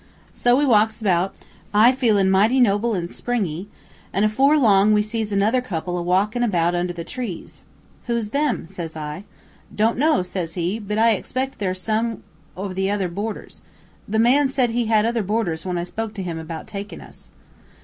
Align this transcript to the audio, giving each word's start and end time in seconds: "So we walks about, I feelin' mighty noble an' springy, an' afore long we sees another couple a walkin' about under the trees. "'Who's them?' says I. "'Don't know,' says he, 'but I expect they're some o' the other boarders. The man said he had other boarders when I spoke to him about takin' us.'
"So 0.33 0.55
we 0.55 0.65
walks 0.65 0.99
about, 0.99 1.35
I 1.75 1.91
feelin' 1.91 2.31
mighty 2.31 2.59
noble 2.59 2.95
an' 2.95 3.07
springy, 3.09 3.67
an' 4.11 4.23
afore 4.23 4.57
long 4.57 4.93
we 4.93 5.03
sees 5.03 5.31
another 5.31 5.61
couple 5.61 5.95
a 5.95 6.01
walkin' 6.01 6.41
about 6.41 6.73
under 6.73 6.91
the 6.91 7.03
trees. 7.03 7.61
"'Who's 8.07 8.29
them?' 8.31 8.67
says 8.67 8.95
I. 8.95 9.25
"'Don't 9.75 9.99
know,' 9.99 10.23
says 10.23 10.55
he, 10.55 10.79
'but 10.79 10.97
I 10.97 11.11
expect 11.11 11.59
they're 11.59 11.75
some 11.75 12.23
o' 12.57 12.69
the 12.73 12.89
other 12.89 13.09
boarders. 13.09 13.61
The 14.07 14.17
man 14.17 14.47
said 14.47 14.71
he 14.71 14.87
had 14.87 15.05
other 15.05 15.21
boarders 15.21 15.67
when 15.67 15.77
I 15.77 15.83
spoke 15.83 16.15
to 16.15 16.23
him 16.23 16.39
about 16.39 16.65
takin' 16.65 16.99
us.' 16.99 17.29